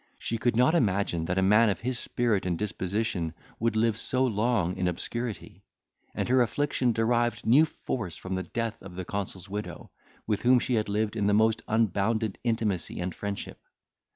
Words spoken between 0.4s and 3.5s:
not imagine that a man of his spirit and disposition